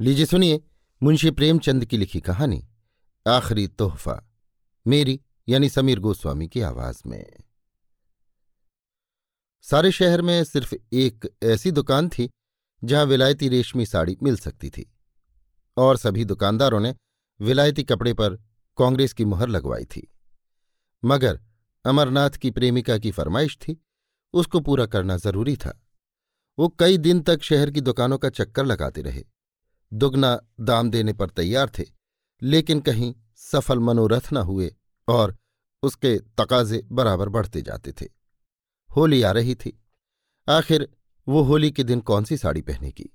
[0.00, 0.60] लीजिए सुनिए
[1.02, 2.68] मुंशी प्रेमचंद की लिखी कहानी,
[3.28, 4.30] आखिरी तोहफा,
[4.86, 7.32] मेरी यानी समीर गोस्वामी की आवाज़ में।
[9.62, 12.30] सारे शहर में सिर्फ़ एक ऐसी दुकान थी,
[12.84, 14.94] जहाँ विलायती रेशमी साड़ी मिल सकती थी,
[15.76, 16.94] और सभी दुकानदारों ने
[17.40, 18.34] विलायती कपड़े पर
[18.78, 20.14] कांग्रेस की मुहर लगवाई थी।
[21.04, 21.40] मगर
[21.84, 23.84] अमरनाथ की प्रेमिका की फरमाइश थी,
[24.32, 25.86] उसको पूरा करना ज़रूरी था।
[26.58, 29.24] वो कई दिन तक शहर की दुकानों का चक्कर लगाते रहे
[29.92, 31.84] दुगना दाम देने पर तैयार थे,
[32.42, 34.74] लेकिन कहीं सफल मनोरथ न हुए
[35.08, 35.36] और
[35.82, 38.06] उसके तकाजे बराबर बढ़ते जाते थे।
[38.90, 39.78] होली आ रही थी।
[40.48, 40.88] आखिर
[41.26, 43.10] वो होली के दिन कौन सी साड़ी पहनेगी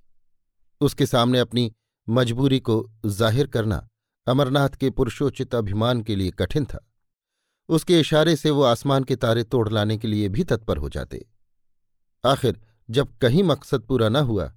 [0.81, 1.72] उसके सामने अपनी
[2.08, 3.88] मजबूरी को ज़ाहिर करना
[4.28, 6.80] अमरनाथ के पुरुषोचित अभिमान के लिए कठिन था।
[7.70, 11.26] उसके इशारे से वो आसमान के तारे तोड़ लाने के लिए भी तत्पर हो जाते।
[12.23, 12.59] आखिर
[12.90, 14.52] जब कहीं मकसद पूरा न हुआ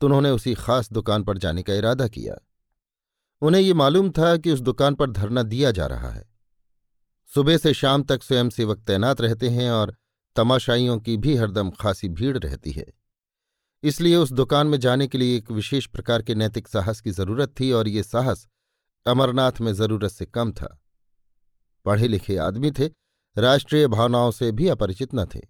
[0.00, 2.36] तो उन्होंने उसी खास दुकान पर जाने का इरादा किया।
[3.42, 6.24] उन्हें ये मालूम था कि उस दुकान पर धरना दिया जा रहा है।
[7.34, 9.96] सुबह से शाम तक स्वयंसेवक तैनात रहते हैं और
[10.36, 12.86] तमाशाइयों की भी हरदम खासी भीड़ रहती है।
[13.82, 17.54] इसलिए उस दुकान में जाने के लिए एक विशेष प्रकार के नैतिक साहस की ज़रूरत
[17.60, 18.46] थी और ये साहस
[19.06, 20.82] अमरनाथ में ज़रूरत से कम था।
[21.84, 22.86] पढ़े लिखे आदमी थे,
[23.36, 25.40] राष्ट्रीय भावनाओं से भी अपरिचित न थे।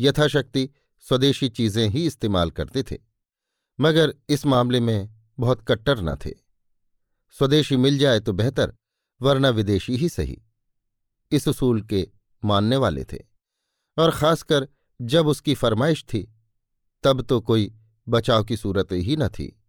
[0.00, 0.68] यथाशक्ति
[1.04, 3.13] स्वदेशी चीज़ें ही इस्तेमाल करते थे।
[3.80, 6.30] मगर इस मामले में बहुत कट्टर न थे।
[7.30, 8.74] स्वदेशी मिल जाए तो बेहतर,
[9.22, 10.42] वरना विदेशी ही सही।
[11.32, 12.08] इस उसूल के
[12.44, 13.18] मानने वाले थे।
[13.98, 14.68] और खासकर
[15.02, 16.34] जब उसकी फरमाइश थी,
[17.02, 17.74] तब तो कोई
[18.08, 19.62] बचाव की सूरत ही न थी।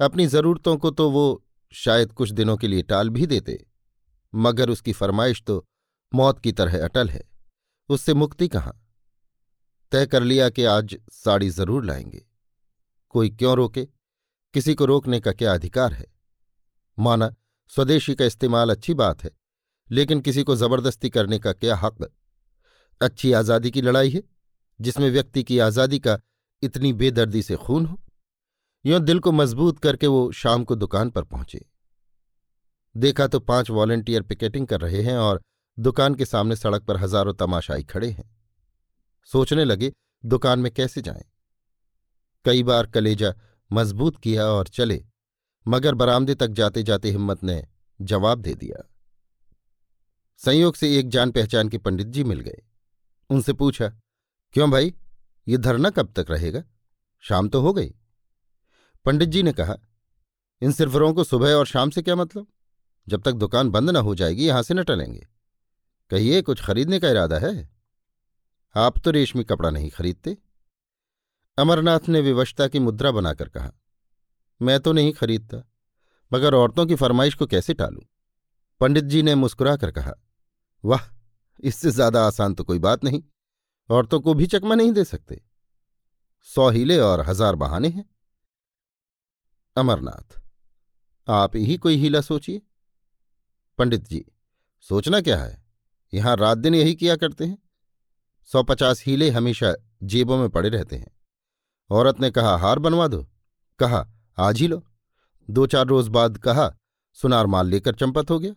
[0.00, 3.66] अपनी जरूरतों को तो वो शायद कुछ दिनों के लिए टाल भी देते,
[4.34, 5.64] मगर उसकी फरमाइश तो
[6.14, 7.22] मौत की तरह अटल है।
[7.88, 8.84] उससे मुक्ति कहाँ?
[9.92, 12.27] तय कर लिया कि आज साड़ी ज़रूर लाएँगे।
[13.08, 13.84] कोई क्यों रोके?
[14.54, 16.06] किसी को रोकने का क्या अधिकार है?
[16.98, 17.34] माना,
[17.72, 19.30] स्वदेशी का इस्तेमाल अच्छी बात है,
[19.90, 22.08] लेकिन किसी को ज़बरदस्ती करने का क्या हक?
[23.00, 24.22] अच्छी आज़ादी की लड़ाई है,
[24.80, 26.18] जिसमें व्यक्ति की आज़ादी का
[26.62, 27.98] इतनी बेदर्दी से खून हो?
[28.84, 31.64] यों दिल को मज़बूत करके वो शाम को दुकान पर पहुँचे।
[32.94, 35.42] देखा तो पाँच वॉलेंटियर पिकेटिंग कर रहे हैं और
[35.78, 38.30] दुकान के सामने सड़क पर हज़ारों तमाशाई खड़े हैं।
[39.28, 39.92] सोचने लगे,
[40.24, 41.24] दुकान में कैसे जाएँ?
[42.44, 43.34] कई बार कलेजा
[43.72, 45.04] मज़बूत किया और चले,
[45.68, 47.64] मगर बरामदे तक जाते जाते हिम्मत ने
[48.00, 48.88] जवाब दे दिया।
[50.36, 52.62] संयोग से एक जान पहचान के पंडित जी मिल गए।
[53.30, 53.88] उनसे पूछा,
[54.52, 54.94] क्यों भाई,
[55.48, 56.62] ये धरना कब तक रहेगा?
[57.20, 57.94] शाम तो हो गई।
[59.04, 59.76] पंडित जी ने कहा,
[60.62, 62.46] इन सिरफरों को सुबह और शाम से क्या मतलब?
[63.08, 65.26] जब तक दुकान बंद ना हो जाएगी, यहाँ से न टलेंगे।
[66.10, 67.70] कहिए, कुछ खरीदने का इरादा है?
[68.74, 70.36] आप तो रेशमी कपड़ा नहीं खरीदते।
[71.58, 73.70] अमरनाथ ने विवशता की मुद्रा बनाकर कहा,
[74.60, 75.62] मैं तो नहीं खरीदता,
[76.32, 78.04] मगर औरतों की फरमाइश को कैसे टालू?
[78.80, 80.12] पंडित जी ने मुस्कुराकर कहा,
[80.84, 81.00] वाह,
[81.60, 83.22] इससे ज़्यादा आसान तो कोई बात नहीं,
[83.90, 85.40] औरतों को भी चकमा नहीं दे सकते।
[86.48, 88.04] सौ हीले और हज़ार बहाने हैं।
[89.76, 90.40] अमरनाथ,
[91.28, 92.62] आप ही कोई हीला सोचिए।
[93.78, 94.24] पंडित जी,
[94.84, 95.62] सोचना क्या है?
[96.12, 97.58] यहाँ रात दिन यही किया करते हैं।
[98.50, 101.10] सौ पचास हीले हमेशा जेबों में पड़े रहते हैं।
[101.90, 103.26] औरत ने कहा, हार बनवा दो।
[103.78, 104.06] कहा,
[104.38, 104.82] आज ही लो।
[105.48, 106.70] दो चार रोज बाद कहा,
[107.16, 108.54] सुनार माल लेकर चंपत हो गया।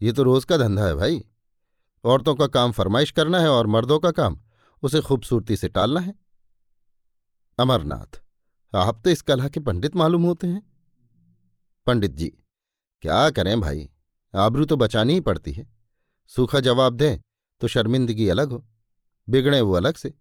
[0.00, 1.24] ये तो रोज का धंधा है भाई।
[2.04, 4.38] औरतों का काम फरमाइश करना है और मर्दों का काम,
[4.82, 6.14] उसे खूबसूरती से टालना है।
[7.58, 8.20] अमरनाथ,
[8.72, 10.62] आप तो इस कला के पंडित मालूम होते हैं।
[11.86, 12.28] पंडित जी,
[13.02, 13.88] क्या करें भाई?
[14.34, 15.66] आबरू तो बचानी ही पड़ती है।
[16.30, 17.18] सूखा जवाब दें
[17.60, 18.64] तो शर्मिंदगी अलग हो,
[19.28, 20.14] बिगड़े वो अलग से,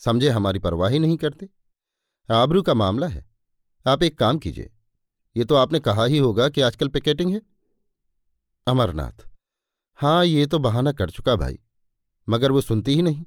[0.00, 1.48] समझे हमारी परवाह ही नहीं करते।
[2.28, 3.24] आबरू का मामला है।
[3.86, 4.70] आप एक काम कीजिए,
[5.36, 7.40] ये तो आपने कहा ही होगा कि आजकल पिकेटिंग है।
[8.66, 9.26] अमरनाथ
[9.98, 11.58] हाँ ये तो बहाना कर चुका भाई,
[12.28, 13.24] मगर वो सुनती ही नहीं।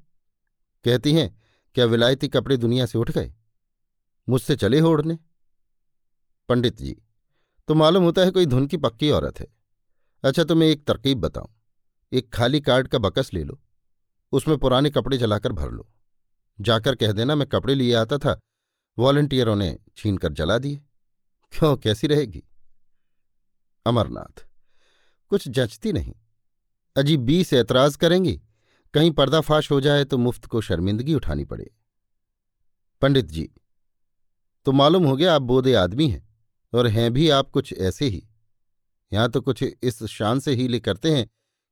[0.84, 1.36] कहती हैं,
[1.76, 3.32] क्या विलायती कपड़े दुनिया से उठ गए?
[4.28, 5.18] मुझसे चले हो उड़ने?
[6.48, 6.96] पंडित जी
[7.68, 9.46] तो मालूम होता है कोई धुन की पक्की औरत है।
[10.24, 11.48] अच्छा तो मैं एक तरकीब बताऊँ,
[12.12, 13.58] एक खाली कार्ड का बकस ले लो,
[14.32, 15.88] उसमें पुराने कपड़े जलाकर भर लो।
[16.58, 18.38] जाकर कह देना, मैं कपड़े लिए आता था
[18.98, 20.76] वॉलंटियरों ने छीन कर जला दिए।
[21.52, 21.76] क्यों?
[21.76, 22.42] कैसी रहेगी?
[23.86, 24.44] अमरनाथ,
[25.30, 26.14] कुछ जचती नहीं।
[26.96, 28.40] अजी बी से ऐतराज करेंगी।
[28.94, 31.70] कहीं पर्दाफाश हो जाए तो मुफ़्त को शर्मिंदगी उठानी पड़े।
[33.02, 33.48] पंडित जी
[34.66, 36.26] तो मालूम हो गया आप बोधे आदमी हैं
[36.72, 38.22] और हैं भी आप कुछ ऐसे ही।
[39.12, 41.28] यहाँ तो कुछ इस शान से हीले करते हैं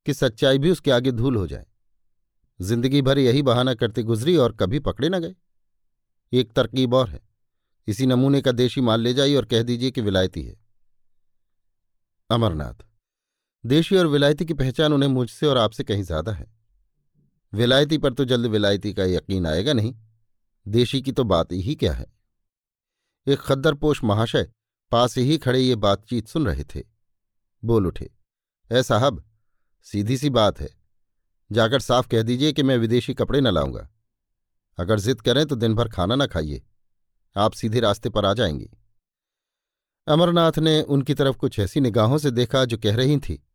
[0.06, 1.66] कि सच्चाई भी उसके आगे धूल हो जाए।
[2.60, 5.34] ज़िंदगी भर यही बहाना करते गुजरी और कभी पकड़े न गए।
[6.34, 7.20] एक तरकीब और है।
[7.88, 10.56] इसी नमूने का देशी माल ले जाइए और कह दीजिए कि विलायती है।
[12.30, 12.84] अमरनाथ,
[13.64, 16.46] देशी और विलायती की पहचान उन्हें मुझसे और आपसे कहीं ज़्यादा है।
[17.52, 19.94] विलायती पर तो जल्द विलायती का यकीन आएगा नहीं।
[20.66, 22.06] देशी की तो बात ही क्या है?
[23.26, 24.50] एक खद्दरपोश महाशय
[24.92, 26.82] पास ही खड़े ये बातचीत सुन रहे थे।
[27.62, 28.10] बोल उठे
[28.70, 29.24] ऐ साहब,
[29.86, 30.68] सीधी सी बात है।
[31.50, 33.88] जाकर साफ़ कह दीजिए कि मैं विदेशी कपड़े न लाऊँगा।
[34.78, 36.62] अगर जिद करें तो दिन भर खाना न खाइए।
[37.36, 38.70] आप सीधे रास्ते पर आ जाएँगी।
[40.06, 43.46] अमरनाथ ने उनकी तरफ़ कुछ ऐसी निगाहों से देखा जो कह रही थी।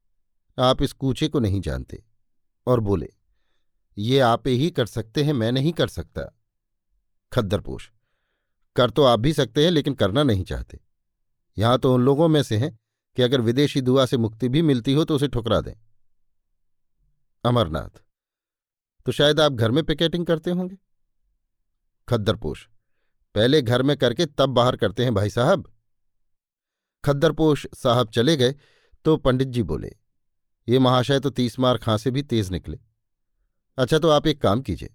[0.59, 2.03] आप इस कूचे को नहीं जानते।
[2.67, 3.13] और बोले,
[3.97, 6.39] ये आप ही कर सकते हैं, मैं नहीं कर सकता।
[7.33, 7.91] खद्दरपोश,
[8.75, 10.79] कर तो आप भी सकते हैं, लेकिन करना नहीं चाहते।
[11.57, 12.79] यहाँ तो उन लोगों में से हैं
[13.15, 15.73] कि अगर विदेशी दुआ से मुक्ति भी मिलती हो तो उसे ठुकरा दें।
[17.45, 18.01] अमरनाथ
[19.05, 20.77] तो शायद आप घर में पिकेटिंग करते होंगे?
[22.09, 22.67] खद्दरपोश।
[23.35, 25.71] पहले घर में करके तब बाहर करते हैं भाई साहब।
[27.03, 28.55] खद्दरपोश साहब चले गए
[29.05, 29.95] तो पंडित जी बोले,
[30.67, 32.79] ये महाशय तो तीस मार खां से भी तेज निकले।
[33.77, 34.89] अच्छा तो आप एक काम कीजिए,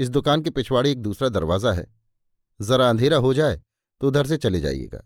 [0.00, 1.86] इस दुकान के पिछवाड़े एक दूसरा दरवाज़ा है।
[2.60, 3.60] जरा अंधेरा हो जाए
[4.00, 5.02] तो उधर से चले जाइएगा।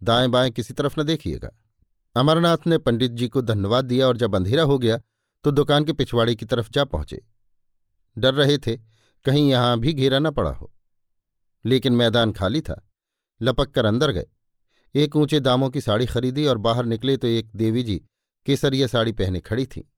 [0.00, 1.50] दाएँ बाएँ किसी तरफ़ न देखिएगा।
[2.16, 4.98] अमरनाथ ने पंडित जी को धन्यवाद दिया और जब अंधेरा हो गया
[5.44, 7.22] तो दुकान के पिछवाड़े की तरफ़ जा पहुँचे।
[8.16, 8.76] डर रहे थे
[9.26, 10.72] कहीं यहाँ भी घेरा न पड़ा हो।
[11.64, 12.88] लेकिन मैदान खाली था,
[13.42, 14.26] लपक कर अंदर गए।
[14.94, 18.02] एक ऊँचे दामों की साड़ी खरीदी और बाहर निकले तो एक देवी जी
[18.46, 19.92] केसरिया साड़ी पहने खड़ी थी।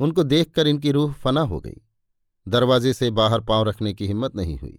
[0.00, 1.76] उनको देखकर इनकी रूह फना हो गई।
[2.48, 4.78] दरवाजे से बाहर पाँव रखने की हिम्मत नहीं हुई।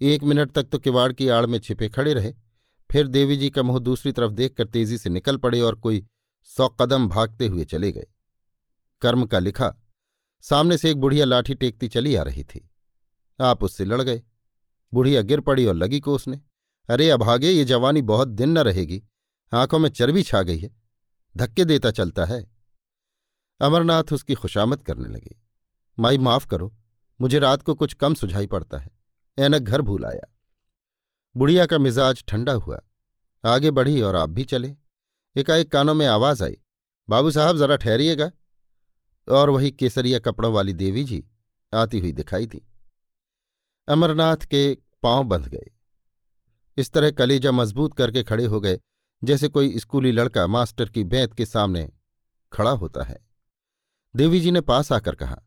[0.00, 2.34] एक मिनट तक तो किवाड़ की आड़ में छिपे खड़े रहे।
[2.90, 6.06] फिर देवी जी का मुँह दूसरी तरफ़ देखकर तेज़ी से निकल पड़े और कोई
[6.44, 8.06] सौ कदम भागते हुए चले गए।
[9.00, 9.79] कर्म का लिखा
[10.40, 12.70] सामने से एक बुढ़िया लाठी टेकती चली आ रही थी।
[13.40, 14.22] आप उससे लड़ गए।
[14.94, 16.40] बुढ़िया गिर पड़ी और लगी को उसने।
[16.88, 19.02] अरे अभागे ये जवानी बहुत दिन न रहेगी।
[19.54, 20.76] आँखों में चर्बी छा गई है।
[21.36, 22.50] धक्के देता चलता है।
[23.60, 25.36] अमरनाथ उसकी खुशामद करने लगे।
[25.98, 26.76] माई, माफ़ करो।
[27.20, 28.90] मुझे रात को कुछ कम सुझाई पड़ता है।
[29.38, 30.34] ऐनक घर भूल आया।
[31.36, 32.80] बुढ़िया का मिजाज ठंडा हुआ।
[33.44, 34.76] आगे बढ़ी और आप भी चले।
[35.36, 36.56] एकाएक कानों में आवाज़ आई।
[37.08, 38.30] बाबू साहब, जरा ठहरिएगा।
[39.30, 41.24] और वही केसरिया कपड़ों वाली देवी जी
[41.74, 42.62] आती हुई दिखाई दी।
[43.88, 45.70] अमरनाथ के पाँव बंध गए।
[46.76, 48.78] इस तरह कलेजा मज़बूत करके खड़े हो गए,
[49.22, 51.88] जैसे कोई स्कूली लड़का मास्टर की बैंत के सामने
[52.52, 53.18] खड़ा होता है।
[54.14, 55.42] देवी जी ने पास आकर कहा,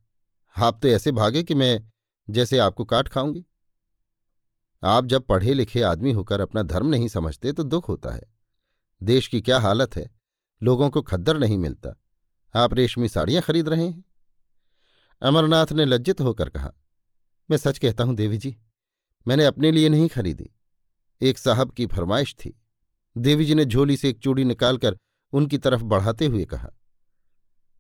[0.56, 1.92] आप तो ऐसे भागे कि मैं
[2.30, 3.46] जैसे आपको काट खाऊँगी।
[4.84, 8.24] आप जब पढ़े लिखे आदमी होकर अपना धर्म नहीं समझते तो दुख होता है।
[9.04, 10.10] देश की क्या हालत है?
[10.62, 11.96] लोगों को खद्दर नहीं मिलता।
[12.54, 14.04] आप रेशमी साड़ियाँ खरीद रहे हैं?
[15.22, 16.72] अमरनाथ ने लज्जित होकर कहा,
[17.50, 18.56] मैं सच कहता हूँ देवी जी,
[19.26, 20.50] मैंने अपने लिए नहीं खरीदी।
[21.22, 22.54] एक साहब की फरमाइश थी।
[23.16, 24.98] देवी जी ने झोली से एक चूड़ी निकालकर
[25.34, 26.70] उनकी तरफ़ बढ़ाते हुए कहा,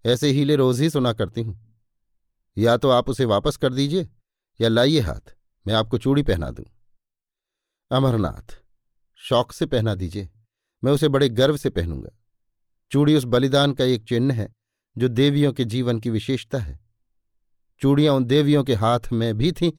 [0.05, 1.59] ऐसे हीले रोज ही सुना करती हूँ।
[2.57, 4.07] या तो आप उसे वापस कर दीजिए,
[4.59, 5.35] या लाइए हाथ,
[5.65, 6.65] मैं आपको चूड़ी पहना दूँ।
[7.91, 8.57] अमरनाथ,
[9.19, 10.29] शौक से पहना दीजिए,
[10.83, 12.09] मैं उसे बड़े गर्व से पहनूँगा।
[12.91, 14.47] चूड़ी उस बलिदान का एक चिन्ह है
[14.97, 16.79] जो देवियों के जीवन की विशेषता है।
[17.81, 19.71] चूड़ियाँ उन देवियों के हाथ में भी थीं,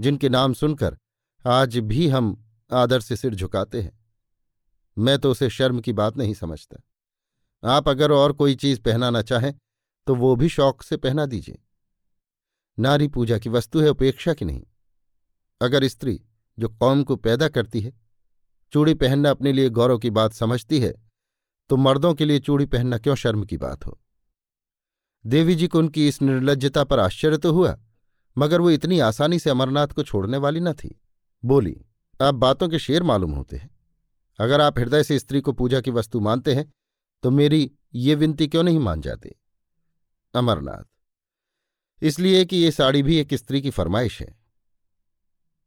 [0.00, 0.96] जिनके नाम सुनकर
[1.44, 3.98] आज भी हम आदर से सिर झुकाते हैं।
[4.98, 6.82] मैं तो उसे शर्म की बात नहीं समझता।
[7.64, 9.54] आप अगर और कोई चीज़ पहनाना चाहें
[10.06, 11.58] तो वो भी शौक से पहना दीजिए।
[12.78, 14.62] नारी पूजा की वस्तु है, उपेक्षा की नहीं।
[15.60, 16.20] अगर स्त्री,
[16.58, 17.92] जो कौम को पैदा करती है,
[18.72, 20.94] चूड़ी पहनना अपने लिए गौरव की बात समझती है
[21.70, 23.98] तो मर्दों के लिए चूड़ी पहनना क्यों शर्म की बात हो?
[25.24, 27.76] देवी जी को उनकी इस निर्लजता पर आश्चर्य तो हुआ,
[28.36, 30.94] मगर वो इतनी आसानी से अमरनाथ को छोड़ने वाली न थी।
[31.42, 31.76] बोली,
[32.20, 33.70] आप बातों के शेर मालूम होते हैं।
[34.38, 36.72] अगर आप हृदय से स्त्री को पूजा की वस्तु मानते हैं
[37.24, 39.34] तो मेरी ये विनती क्यों नहीं मान जाते?
[40.34, 40.84] अमरनाथ,
[42.02, 44.34] इसलिए कि ये साड़ी भी एक स्त्री की फरमाइश है।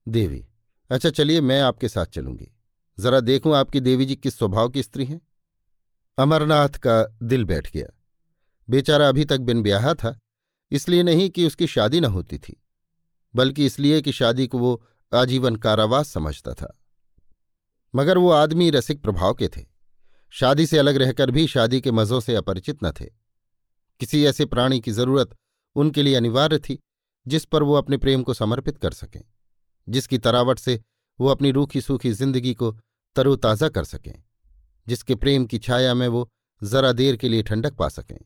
[0.08, 0.46] देवी
[0.90, 2.52] अच्छा चलिए मैं आपके साथ चलूँगी।
[2.98, 5.20] जरा देखूँ आपकी देवी जी किस स्वभाव की स्त्री हैं।
[6.18, 7.88] अमरनाथ का दिल बैठ गया।
[8.68, 10.18] बेचारा अभी तक बिन ब्याह था,
[10.72, 12.62] इसलिए नहीं कि उसकी शादी न होती थी,
[13.34, 14.82] बल्कि इसलिए कि शादी को वो
[15.12, 16.74] आजीवन कारावास समझता था।
[17.94, 19.66] मगर वो आदमी रसिक प्रभाव के थे,
[20.34, 23.06] शादी से अलग रहकर भी शादी के मज़ों से अपरिचित न थे।
[24.02, 25.36] किसी ऐसे प्राणी की ज़रूरत
[25.76, 26.78] उनके लिए अनिवार्य थी,
[27.26, 29.22] जिस पर वो अपने प्रेम को समर्पित कर सकें,
[29.88, 30.80] जिसकी तरावट से
[31.20, 32.72] वो अपनी रूखी सूखी ज़िंदगी को
[33.16, 34.14] तरोताज़ा कर सकें,
[34.88, 36.30] जिसके प्रेम की छाया में वो
[36.62, 38.18] जरा देर के लिए ठंडक पा सकें।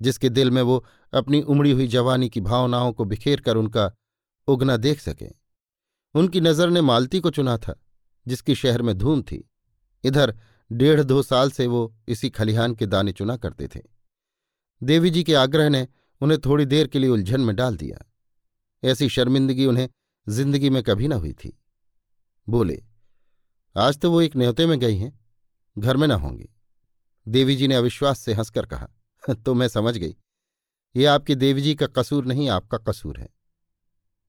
[0.00, 3.90] जिसके दिल में वो अपनी उमड़ी हुई जवानी की भावनाओं को बिखेर कर उनका
[4.48, 5.30] उगना देख सकें।
[6.14, 7.74] उनकी नज़र ने मालती को चुना था,
[8.26, 9.50] जिसकी शहर में धूम थी।
[10.04, 10.38] इधर
[10.70, 13.80] डेढ़ दो साल से वो इसी खलिहान के दाने चुना करते थे।
[14.82, 15.86] देवी जी के आग्रह ने
[16.20, 18.04] उन्हें थोड़ी देर के लिए उलझन में डाल दिया।
[18.82, 19.88] ऐसी शर्मिंदगी उन्हें
[20.26, 21.58] ज़िंदगी में कभी न हुई थी।
[22.46, 22.82] बोले,
[23.76, 25.12] आज तो वो एक न्योते में गई हैं,
[25.76, 26.48] घर में न होंगी।
[27.26, 28.88] देवी जी ने अविश्वास से हंसकर कहा
[29.44, 30.16] तो मैं समझ गई।
[30.96, 33.28] ये आपकी देवी जी का कसूर नहीं, आपका कसूर है।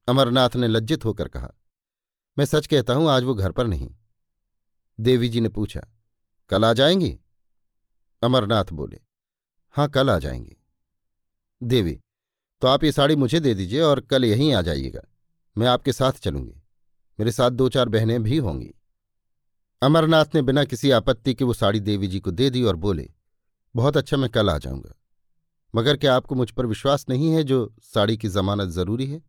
[0.08, 1.52] अमरनाथ ने लज्जित होकर कहा,
[2.38, 3.96] मैं सच कहता हूँ, आज वो घर पर नहीं।
[5.00, 5.82] देवी जी ने पूछा,
[6.50, 7.20] कल आ जाएँगी?
[8.24, 9.00] अमरनाथ बोले
[9.70, 10.58] हाँ कल आ जाएँगी।
[11.64, 12.02] देवी
[12.62, 15.02] तो आप ये साड़ी मुझे दे दीजिए और कल यहीं आ जाइएगा।
[15.58, 16.62] मैं आपके साथ चलूँगी।
[17.20, 18.74] मेरे साथ दो चार बहनें भी होंगी।
[19.82, 23.12] अमरनाथ ने बिना किसी आपत्ति के वो साड़ी देवी जी को दे दी और बोले
[23.76, 24.94] बहुत अच्छा मैं कल आ जाऊँगा।
[25.74, 29.22] मगर क्या आपको मुझ पर विश्वास नहीं है जो साड़ी की जमानत ज़रूरी है?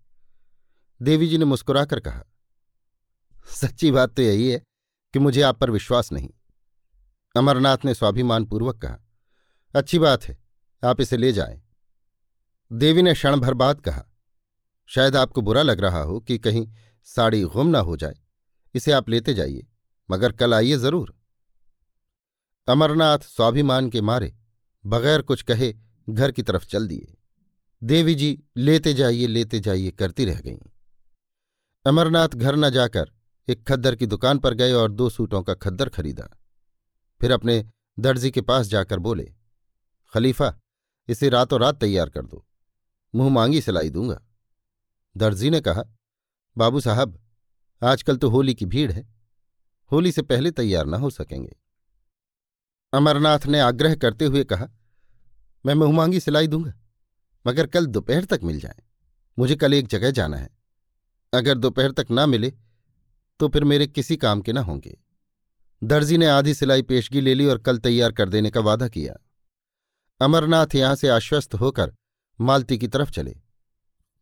[1.01, 2.23] देवी जी ने मुस्कुराकर कहा,
[3.53, 4.63] सच्ची बात तो यही है
[5.15, 6.31] कि मुझे आप पर विश्वास नहीं।
[7.35, 8.99] अमरनाथ ने स्वाभिमानपूर्वक कहा,
[9.75, 10.39] अच्छी बात है,
[10.83, 11.61] आप इसे ले जाएँ।
[12.71, 14.05] देवी ने क्षण भर बाद कहा,
[14.91, 16.67] शायद आपको बुरा लग रहा हो कि कहीं
[17.09, 18.17] साड़ी गुम ना हो जाए,
[18.75, 19.67] इसे आप लेते जाइए,
[20.09, 21.16] मगर कल आइए ज़रूर।
[22.69, 24.37] अमरनाथ स्वाभिमान के मारे
[24.87, 25.75] बगैर कुछ कहे
[26.11, 27.17] घर की तरफ़ चल दिए।
[27.83, 30.59] देवी जी लेते जाइए लेते जाइए करती रह गईं।
[31.87, 33.13] अमरनाथ घर न जाकर
[33.49, 36.29] एक खद्दर की दुकान पर गए और दो सूटों का खद्दर खरीदा।
[37.21, 39.35] फिर अपने दर्जी के पास जाकर बोले,
[40.15, 40.59] खलीफा,
[41.09, 42.47] इसे रातों रात तैयार कर दो।
[43.15, 44.23] मुँह मांगी सिलाई दूँगा।
[45.17, 45.83] दर्जी ने कहा,
[46.59, 47.23] बाबू साहब,
[47.83, 49.15] आजकल तो होली की भीड़ है।
[49.93, 51.57] होली से पहले तैयार ना हो सकेंगे।
[52.97, 54.69] अमरनाथ ने आग्रह करते हुए कहा,
[55.65, 56.73] मैं मुंहमांगी सिलाई दूँगा,
[57.45, 58.83] मगर कल दोपहर तक मिल जाए।
[59.39, 60.49] मुझे कल एक जगह जाना है।
[61.33, 62.53] अगर दोपहर तक ना मिले
[63.41, 64.97] तो फिर मेरे किसी काम के ना होंगे।
[65.83, 69.15] दर्जी ने आधी सिलाई पेशगी ले ली और कल तैयार कर देने का वादा किया।
[70.21, 71.93] अमरनाथ यहाँ से आश्वस्त होकर
[72.39, 73.37] मालती की तरफ़ चले।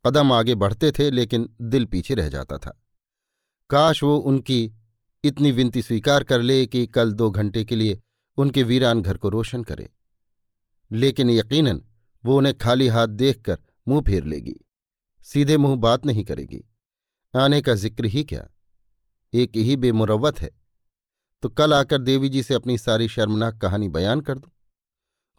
[0.05, 2.81] कदम आगे बढ़ते थे, लेकिन दिल पीछे रह जाता था।
[3.71, 4.73] काश वो उनकी
[5.25, 8.01] इतनी विनती स्वीकार कर ले कि कल दो घंटे के लिए
[8.37, 9.91] उनके वीरान घर को रोशन करे।
[10.93, 11.83] लेकिन यकीनन,
[12.25, 14.57] वो उन्हें खाली हाथ देखकर मुँह फेर लेगी।
[15.23, 16.65] सीधे मुँह बात नहीं करेगी।
[17.37, 18.49] आने का ज़िक्र ही क्या?
[19.35, 20.51] एक ही बेमुरवत है।
[21.43, 24.53] तो कल आकर देवी जी से अपनी सारी शर्मनाक कहानी बयान कर दो।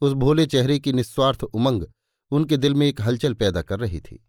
[0.01, 1.85] उस भोले चेहरे की निस्वार्थ उमंग
[2.31, 4.27] उनके दिल में एक हलचल पैदा कर रही थी।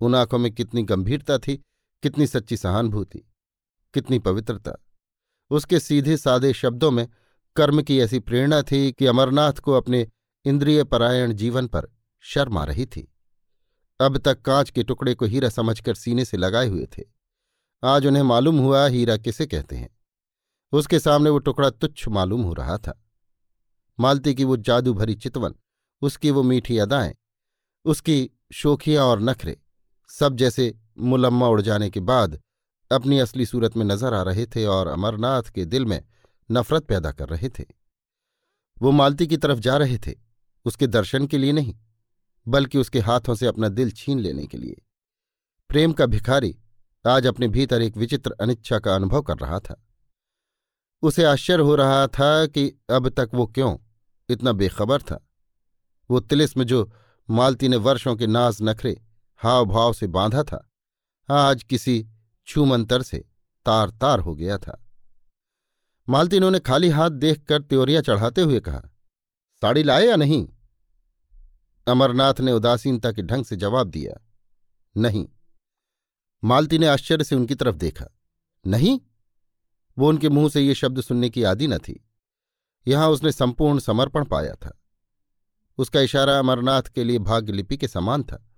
[0.00, 1.56] उन आँखों में कितनी गंभीरता थी,
[2.02, 3.18] कितनी सच्ची सहानुभूति,
[3.94, 4.72] कितनी पवित्रता।
[5.50, 7.08] उसके सीधे सादे शब्दों में
[7.56, 10.06] कर्म की ऐसी प्रेरणा थी कि अमरनाथ को अपने
[10.44, 11.88] इंद्रिय परायण जीवन पर
[12.24, 13.08] शर्म आ रही थी।
[14.00, 17.02] अब तक कांच के टुकड़े को हीरा समझकर सीने से लगाए हुए थे।
[17.82, 19.88] आज उन्हें मालूम हुआ हीरा किसे कहते हैं।
[20.72, 22.98] उसके सामने वो टुकड़ा तुच्छ मालूम हो रहा था।
[23.98, 25.54] मालती की वो जादू भरी चितवन,
[26.02, 27.14] उसकी वो मीठी अदाएँ,
[27.84, 29.56] उसकी शोखियाँ और नखरे,
[30.10, 32.40] सब जैसे मुलम्मा उड़ जाने के बाद
[32.90, 36.02] अपनी असली सूरत में नज़र आ रहे थे और अमरनाथ के दिल में
[36.52, 37.64] नफरत पैदा कर रहे थे।
[38.76, 40.14] वो मालती की तरफ़ जा रहे थे,
[40.64, 41.74] उसके दर्शन के लिए नहीं,
[42.46, 44.82] बल्कि उसके हाथों से अपना दिल छीन लेने के लिए।
[45.70, 46.56] प्रेम का भिखारी
[47.04, 49.82] आज अपने भीतर एक विचित्र अनिच्छा का अनुभव कर रहा था।
[51.02, 53.76] उसे आश्चर्य हो रहा था कि अब तक वो क्यों
[54.28, 55.26] इतना बेखबर था।
[56.10, 56.90] वो तिलिस्म जो
[57.28, 59.00] मालती ने वर्षों के नाज नखरे
[59.40, 60.68] हाव भाव से बांधा था,
[61.28, 62.06] आज किसी
[62.46, 63.18] छूमंतर से
[63.66, 64.78] तार तार हो गया था।
[66.08, 68.80] मालती ने खाली हाथ देखकर त्योरिया चढ़ाते हुए कहा,
[69.62, 70.48] साड़ी लाए या नहीं?
[71.86, 74.28] अमरनाथ ने उदासीनता के ढंग से जवाब दिया,
[74.96, 75.28] नहीं।
[76.44, 78.06] मालती ने आश्चर्य से उनकी तरफ़ देखा,
[78.66, 79.00] नहीं?
[79.98, 82.08] वो उनके मुँह से ये शब्द सुनने की आदि न थी।
[82.88, 84.82] यहाँ उसने संपूर्ण समर्पण पाया था।
[85.78, 88.48] उसका इशारा अमरनाथ के लिए भाग्यलिपि के समान था।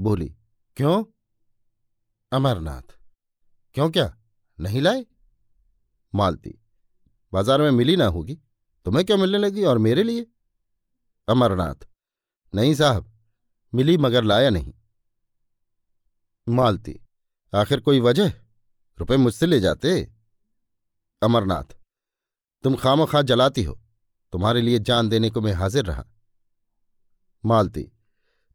[0.00, 0.36] बोली,
[0.76, 1.04] क्यों?
[2.32, 2.98] अमरनाथ।
[3.74, 4.18] क्यों क्या?
[4.60, 5.06] नहीं लाए?
[6.14, 6.58] मालती
[7.32, 8.38] बाज़ार में मिली ना होगी,
[8.86, 10.26] तुम्हें क्यों मिलने लगी और मेरे लिए?
[11.28, 11.86] अमरनाथ,
[12.52, 13.10] नहीं साहब,
[13.72, 14.72] मिली मगर लाया नहीं।
[16.46, 17.00] मालती,
[17.52, 18.32] आखिर कोई वजह?
[18.98, 20.00] रुपए मुझसे ले जाते?
[21.22, 21.76] अमरनाथ,
[22.64, 23.78] तुम खामो खा जलाती हो,
[24.32, 26.04] तुम्हारे लिए जान देने को मैं हाजिर रहा।
[27.44, 27.82] मालती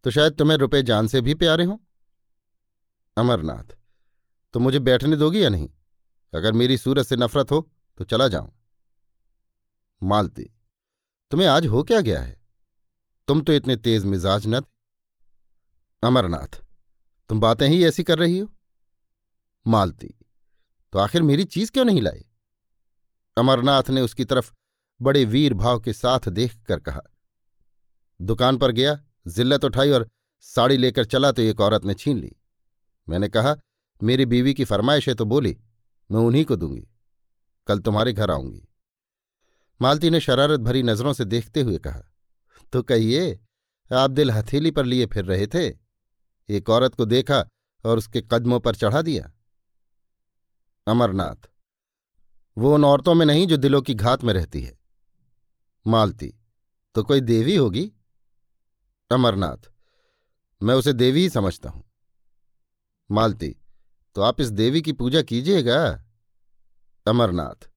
[0.05, 1.77] तो शायद तुम्हें रुपए जान से भी प्यारे हों?
[3.17, 3.75] अमरनाथ
[4.53, 5.69] तो मुझे बैठने दोगी या नहीं?
[6.33, 7.61] अगर मेरी सूरत से नफरत हो
[7.97, 8.51] तो चला जाऊँ।
[10.03, 10.43] मालती
[11.31, 12.41] तुम्हें आज हो क्या गया है?
[13.27, 14.65] तुम तो इतने तेज मिजाज न थे।
[16.03, 16.59] अमरनाथ,
[17.29, 18.49] तुम बातें ही ऐसी कर रही हो?
[19.65, 20.07] मालती
[20.93, 22.25] तो आखिर मेरी चीज़ क्यों नहीं लाई?
[23.37, 24.51] अमरनाथ ने उसकी तरफ़
[25.01, 27.01] बड़े वीर भाव के साथ देख कर कहा।
[28.19, 32.35] दुकान पर गया, जिल्लत उठाई और साड़ी लेकर चला तो एक औरत ने छीन ली।
[33.09, 33.55] मैंने कहा,
[34.03, 35.57] मेरी बीवी की फरमाइश है तो बोली,
[36.11, 36.87] मैं उन्हीं को दूँगी,
[37.67, 38.67] कल तुम्हारे घर आऊँगी।
[39.81, 42.01] मालती ने शरारत भरी नज़रों से देखते हुए कहा
[42.73, 43.39] तो कहिए,
[43.93, 45.67] आप दिल हथेली पर लिए फिर रहे थे?
[46.49, 47.39] एक औरत को देखा
[47.85, 49.31] और उसके कदमों पर चढ़ा दिया?
[50.87, 51.49] अमरनाथ,
[52.57, 54.77] वो उन औरतों में नहीं जो दिलों की घात में रहती है।
[55.85, 56.33] मालती
[56.95, 57.91] तो कोई देवी होगी?
[59.11, 59.71] अमरनाथ,
[60.61, 61.83] मैं उसे देवी ही समझता हूँ।
[63.09, 63.55] मालती
[64.15, 65.83] तो आप इस देवी की पूजा कीजिएगा?
[67.05, 67.69] अमरनाथ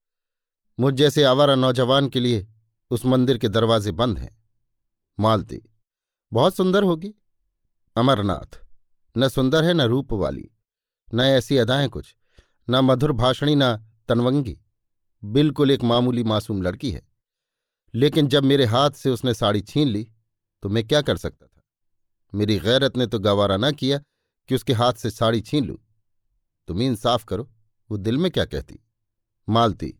[0.81, 2.47] मुझ जैसे आवारा नौजवान के लिए
[2.91, 4.45] उस मंदिर के दरवाजे बंद हैं।
[5.21, 5.63] मालती,
[6.33, 7.15] बहुत सुंदर होगी?
[7.97, 8.59] अमरनाथ,
[9.17, 10.51] न सुंदर है न रूप वाली,
[11.15, 12.17] न ऐसी अदाएँ कुछ,
[12.71, 13.77] न मधुर भाषणी न
[14.09, 14.59] तनवंगी।
[15.25, 17.03] बिल्कुल एक मामूली मासूम लड़की है।
[17.95, 20.13] लेकिन जब मेरे हाथ से उसने साड़ी छीन ली
[20.63, 21.63] तो मैं क्या कर सकता था?
[22.35, 23.99] मेरी गैरत ने तो गवारा ना किया
[24.49, 25.79] कि उसके हाथ से साड़ी छीन लूँ।
[26.69, 27.51] तुम इंसाफ करो,
[27.91, 28.79] वो दिल में क्या कहती?
[29.49, 29.95] मालती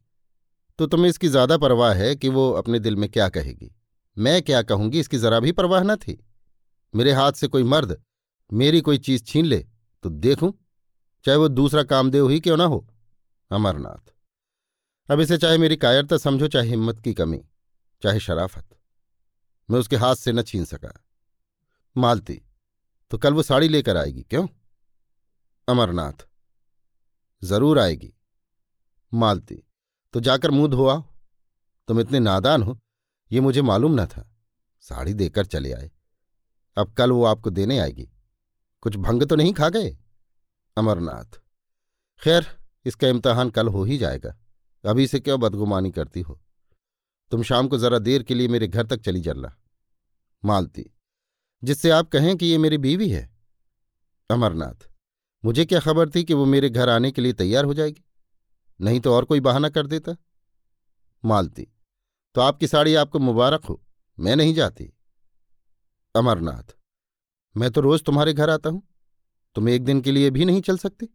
[0.79, 3.71] तो तुम्हें इसकी ज़्यादा परवाह है कि वो अपने दिल में क्या कहेगी।
[4.17, 6.19] मैं क्या कहूँगी, इसकी जरा भी परवाह न थी।
[6.95, 7.97] मेरे हाथ से कोई मर्द
[8.51, 9.59] मेरी कोई चीज़ छीन ले
[10.05, 10.53] तो देखूँ,
[11.25, 12.87] चाहे वो दूसरा कामदेव ही क्यों ना हो,
[13.51, 14.13] अमरनाथ।
[15.09, 17.41] अब इसे चाहे मेरी कायरता समझो, चाहे हिम्मत की कमी,
[18.03, 18.65] चाहे शराफत।
[19.69, 20.93] मैं उसके हाथ से न छीन सका।
[21.97, 22.41] मालती
[23.11, 24.47] तो कल वो साड़ी लेकर आएगी क्यों?
[25.69, 26.27] अमरनाथ,
[27.43, 28.13] ज़रूर आएगी।
[29.13, 29.63] मालती
[30.17, 31.05] तो जाकर मुँह धोआओ
[31.89, 32.79] तुम इतने नादान हो,
[33.33, 34.37] ये मुझे मालूम न था।
[34.81, 35.91] साड़ी देकर चले आए।
[36.79, 38.09] अब कल वो आपको देने आएगी।
[38.81, 39.99] कुछ भंग तो नहीं खा गए?
[40.79, 41.41] अमरनाथ।
[42.21, 44.39] खैर, इसका इम्तहान कल हो ही जाएगा।
[44.89, 46.41] अभी से क्यों बदगुमानी करती हो?
[47.31, 49.57] तुम शाम को जरा देर के लिए मेरे घर तक चली चलना
[50.45, 50.91] मालती।
[51.65, 53.37] जिससे आप कहें कि ये मेरी बीवी है।
[54.31, 54.89] अमरनाथ।
[55.45, 58.03] मुझे क्या खबर थी कि वो मेरे घर आने के लिए तैयार हो जाएगी?
[58.81, 60.17] नहीं तो और कोई बहाना कर देता।
[61.25, 61.67] मालती
[62.35, 63.81] तो आपकी साड़ी आपको मुबारक हो,
[64.19, 64.93] मैं नहीं जाती।
[66.15, 66.75] अमरनाथ,
[67.55, 68.83] मैं तो रोज तुम्हारे घर आता हूँ,
[69.57, 71.09] तुम एक दिन के लिए भी नहीं चल सकते।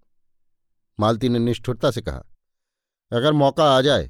[0.99, 2.23] मालती ने निष्ठुरता से कहा,
[3.11, 4.09] अगर मौका आ जाए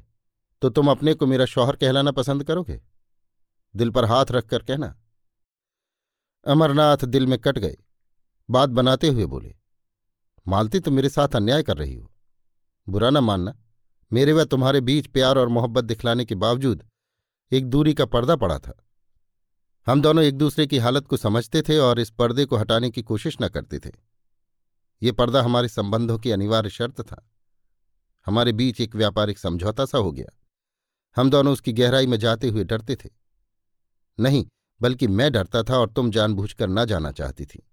[0.62, 2.80] तो तुम अपने को मेरा शौहर कहलाना पसंद करोगे।
[3.74, 4.94] दिल पर हाथ रखकर कहना।
[6.46, 7.76] अमरनाथ दिल में कट गए,
[8.48, 9.54] बात बनाते हुए बोले,
[10.46, 12.11] मालती तुम मेरे साथ अन्याय कर रही हो।
[12.88, 13.58] बुरा न मानना।
[14.12, 16.84] मेरे व तुम्हारे बीच प्यार और मोहब्बत दिखलाने के बावजूद
[17.52, 18.86] एक दूरी का पर्दा पड़ा था।
[19.86, 23.02] हम दोनों एक दूसरे की हालत को समझते थे और इस पर्दे को हटाने की
[23.02, 23.90] कोशिश न करते थे।
[25.02, 27.30] ये पर्दा हमारे संबंधों की अनिवार्य शर्त था।
[28.26, 30.38] हमारे बीच एक व्यापारिक समझौता सा हो गया।
[31.16, 33.10] हम दोनों उसकी गहराई में जाते हुए डरते थे।
[34.20, 34.46] नहीं,
[34.80, 37.70] बल्कि मैं डरता था और तुम जानबूझकर ना जाना चाहती थी।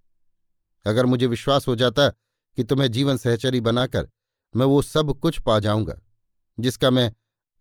[0.85, 2.09] अगर मुझे विश्वास हो जाता
[2.55, 4.09] कि तुम्हें जीवन सहचरी बनाकर
[4.53, 5.99] मैं वो सब कुछ पा जाऊँगा,
[6.57, 7.11] जिसका मैं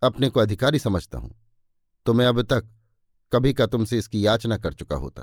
[0.02, 1.34] अपने को अधिकारी समझता हूँ।
[2.06, 2.68] तो मैं अब तक
[3.32, 5.22] कभी का तुमसे इसकी याचना कर चुका होता,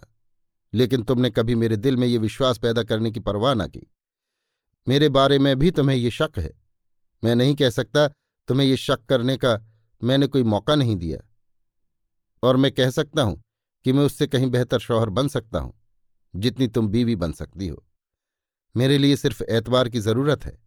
[0.73, 3.88] लेकिन तुमने कभी मेरे दिल में ये विश्वास पैदा करने की परवाह न की।
[4.88, 6.51] मेरे बारे में भी तुम्हें ये शक है।
[7.23, 8.08] मैं नहीं कह सकता
[8.49, 9.60] तुम्हें ये शक करने का
[10.01, 11.19] मैंने कोई मौका नहीं दिया।
[12.43, 13.41] और मैं कह सकता हूँ
[13.86, 15.73] कि मैं उससे कहीं बेहतर शौहर बन सकता हूँ,
[16.34, 17.84] जितनी तुम बीवी बन सकती हो।
[18.75, 20.58] मेरे लिए सिर्फ़ एतबार की ज़रूरत है।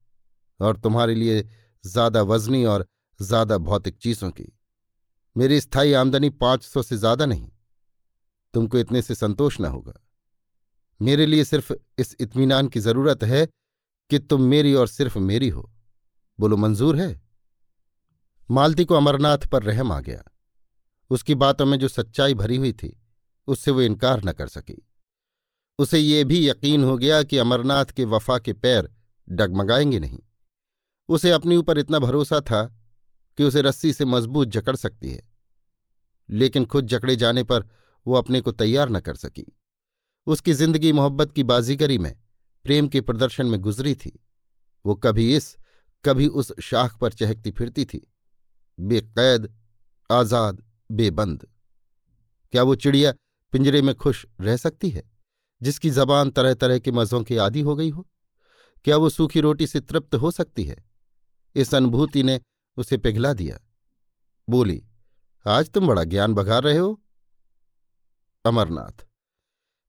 [0.60, 1.48] और तुम्हारे लिए
[1.84, 2.86] ज़्यादा वजनी और
[3.20, 4.52] ज़्यादा भौतिक चीज़ों की।
[5.36, 7.50] मेरी स्थायी आमदनी पाँच सौ से ज़्यादा नहीं।
[8.54, 9.94] तुमको इतने से संतोष न होगा।
[11.02, 13.46] मेरे लिए सिर्फ़ इस इत्मीनान की ज़रूरत है
[14.10, 15.70] कि तुम मेरी और सिर्फ़ मेरी हो।
[16.40, 17.22] बोलो, मंजूर है?
[18.50, 20.22] मालती को अमरनाथ पर रहम आ गया।
[21.10, 23.02] उसकी बातों में जो सच्चाई भरी हुई थी,
[23.48, 24.86] उससे वो इनकार न कर सकी।
[25.78, 28.88] उसे ये भी यकीन हो गया कि अमरनाथ के वफा के पैर
[29.28, 30.18] डगमगाएँगे नहीं।
[31.08, 32.64] उसे अपने ऊपर इतना भरोसा था
[33.38, 35.22] कि उसे रस्सी से मज़बूत जकड़ सकती है,
[36.28, 37.68] लेकिन खुद जकड़े जाने पर
[38.06, 39.44] वो अपने को तैयार न कर सकी।
[40.26, 42.14] उसकी ज़िंदगी मोहब्बत की बाजीगरी में,
[42.64, 44.18] प्रेम के प्रदर्शन में गुजरी थी।
[44.84, 45.56] वो कभी इस,
[46.04, 48.00] कभी उस शाख पर चहकती फिरती थी।
[48.78, 49.48] बेकैद,
[50.10, 51.46] आज़ाद, बेबंद।
[52.52, 53.12] क्या वो चिड़िया
[53.52, 55.02] पिंजरे में खुश रह सकती है,
[55.60, 58.06] जिसकी जबान तरह तरह के मज़ों की आदि हो गई हो?
[58.84, 60.76] क्या वो सूखी रोटी से तृप्त हो सकती है?
[61.58, 62.40] इस अनुभूति ने
[62.76, 63.58] उसे पिघला दिया।
[64.48, 64.82] बोली,
[65.46, 67.00] आज तुम बड़ा ज्ञान बघार रहे हो?
[68.44, 69.04] अमरनाथ,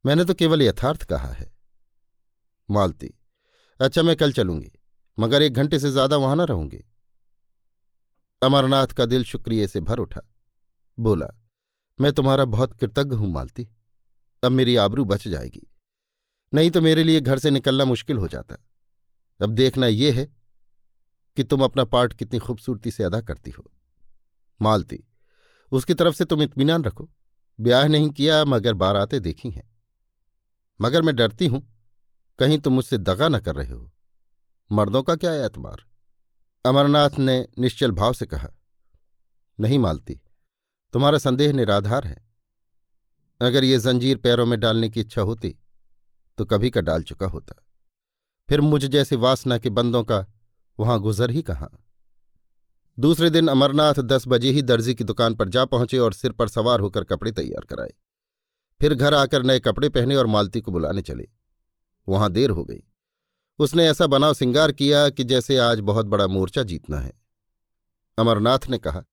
[0.05, 1.51] मैंने तो केवल यथार्थ कहा है।
[2.69, 3.13] मालती
[3.79, 4.71] अच्छा मैं कल चलूँगी,
[5.17, 6.83] मगर एक घंटे से ज़्यादा वहाँ न रहूँगी।
[8.41, 10.21] अमरनाथ का दिल शुक्रिया से भर उठा।
[10.97, 11.27] बोला,
[11.99, 13.67] मैं तुम्हारा बहुत कृतज्ञ हूँ, मालती।
[14.43, 15.67] अब मेरी आबरू बच जाएगी।
[16.53, 18.55] नहीं तो मेरे लिए घर से निकलना मुश्किल हो जाता।
[19.39, 20.27] अब देखना यह है
[21.37, 23.71] कि तुम अपना पार्ट कितनी खूबसूरती से अदा करती हो।
[24.59, 25.03] मालती,
[25.71, 27.09] उसकी तरफ़ से तुम इत्मीनान रखो।
[27.59, 29.67] ब्याह नहीं किया, मगर बारातें देखी हैं।
[30.79, 31.61] मगर मैं डरती हूँ,
[32.39, 33.91] कहीं तुम मुझसे दगा न कर रहे हो।
[34.71, 35.85] मर्दों का क्या एतबार?
[36.65, 38.49] अमरनाथ ने निश्चल भाव से कहा,
[39.59, 40.19] नहीं मालती,
[40.93, 42.17] तुम्हारा संदेह निराधार है।
[43.41, 45.55] अगर ये जंजीर पैरों में डालने की इच्छा होती
[46.37, 47.55] तो कभी का डाल चुका होता।
[48.49, 50.25] फिर मुझ जैसे वासना के बंदों का
[50.79, 51.69] वहाँ गुजर ही कहाँ।
[52.99, 56.47] दूसरे दिन अमरनाथ दस बजे ही दर्जी की दुकान पर जा पहुँचे और सिर पर
[56.47, 57.93] सवार होकर कपड़े तैयार कराए।
[58.81, 61.27] फिर घर आकर नए कपड़े पहने और मालती को बुलाने चले।
[62.07, 62.83] वहाँ देर हो गई।
[63.59, 67.13] उसने ऐसा बनाव सिंगार किया कि जैसे आज बहुत बड़ा मोर्चा जीतना है।
[68.17, 69.03] अमरनाथ ने कहा,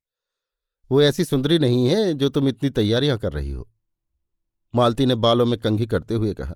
[0.90, 3.68] वो ऐसी सुंदरी नहीं है जो तुम इतनी तैयारियाँ कर रही हो।
[4.74, 6.54] मालती ने बालों में कंघी करते हुए कहा,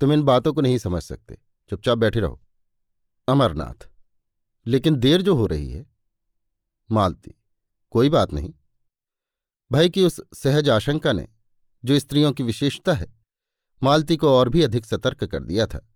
[0.00, 1.38] तुम इन बातों को नहीं समझ सकते।
[1.70, 2.40] चुपचाप बैठे रहो।
[3.28, 3.91] अमरनाथ।
[4.66, 5.86] लेकिन देर जो हो रही है,
[6.90, 7.34] मालती,
[7.90, 8.54] कोई बात नहीं।
[9.72, 11.28] भाई की उस सहज आशंका ने,
[11.84, 13.14] जो स्त्रियों की विशेषता है,
[13.82, 15.88] मालती को और भी अधिक सतर्क कर दिया था।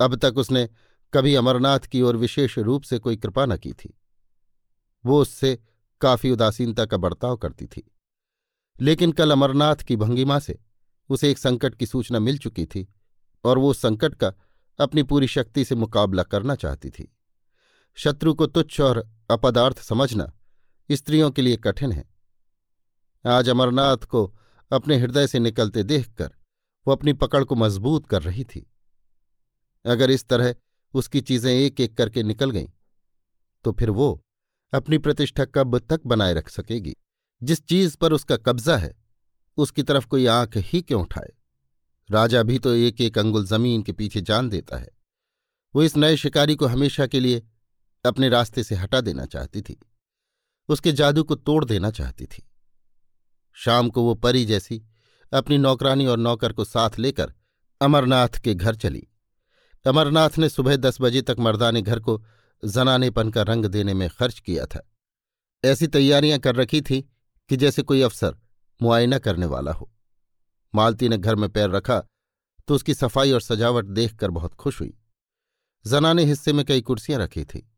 [0.00, 0.68] अब तक उसने
[1.14, 4.00] कभी अमरनाथ की ओर विशेष रूप से कोई कृपा न की थी।
[5.06, 5.58] वो उससे
[6.00, 7.92] काफ़ी उदासीनता का बर्ताव करती थी।
[8.80, 10.58] लेकिन कल अमरनाथ की भंगिमा से
[11.08, 12.94] उसे एक संकट की सूचना मिल चुकी थी
[13.44, 14.32] और वो उस संकट का
[14.80, 17.16] अपनी पूरी शक्ति से मुकाबला करना चाहती थी।
[17.98, 18.98] शत्रु को तुच्छ और
[19.30, 20.32] अपदार्थ समझना
[20.90, 22.04] स्त्रियों के लिए कठिन है।
[23.24, 24.24] आज अमरनाथ को
[24.70, 26.30] अपने हृदय से निकलते देखकर
[26.86, 28.66] वो अपनी पकड़ को मज़बूत कर रही थी।
[29.84, 30.54] अगर इस तरह
[30.94, 32.68] उसकी चीज़ें एक एक करके निकल गईं
[33.64, 34.22] तो फिर वो
[34.72, 36.94] अपनी प्रतिष्ठा कब तक बनाए रख सकेगी?
[37.42, 38.94] जिस चीज़ पर उसका कब्जा है,
[39.58, 41.32] उसकी तरफ़ कोई आँख ही क्यों उठाए?
[42.10, 44.88] राजा भी तो एक एक अंगुल ज़मीन के पीछे जान देता है।
[45.74, 47.42] वो इस नए शिकारी को हमेशा के लिए
[48.04, 49.78] अपने रास्ते से हटा देना चाहती थी।
[50.68, 52.42] उसके जादू को तोड़ देना चाहती थी।
[53.56, 54.82] शाम को वो परी जैसी
[55.32, 57.32] अपनी नौकरानी और नौकर को साथ लेकर
[57.80, 59.06] अमरनाथ के घर चली।
[59.86, 62.22] अमरनाथ ने सुबह दस बजे तक मर्दाने घर को
[62.62, 64.88] जनानेपन का रंग देने में खर्च किया था।
[65.64, 67.00] ऐसी तैयारियाँ कर रखी थी
[67.50, 68.36] कि जैसे कोई अफसर
[68.80, 69.90] मुआयना करने वाला हो।
[70.74, 71.98] मालती ने घर में पैर रखा
[72.68, 74.94] तो उसकी सफ़ाई और सजावट देखकर बहुत खुश हुई।
[75.84, 77.68] जनाने हिस्से में कई कुर्सियाँ रखी थी।